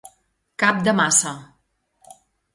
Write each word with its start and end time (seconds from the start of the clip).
Cap 0.63 0.79
de 0.87 0.95
maça. 1.01 1.35